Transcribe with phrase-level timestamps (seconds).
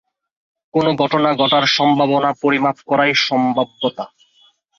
[0.73, 4.05] কোনো ঘটনা ঘটার সম্ভাবনা পরিমাপ করাই সম্ভাব্যতা।